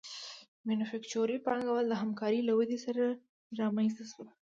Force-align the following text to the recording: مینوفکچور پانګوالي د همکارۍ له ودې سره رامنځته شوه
مینوفکچور 0.67 1.29
پانګوالي 1.45 1.87
د 1.89 1.93
همکارۍ 2.01 2.39
له 2.45 2.53
ودې 2.57 2.77
سره 2.85 3.03
رامنځته 3.59 4.03
شوه 4.11 4.27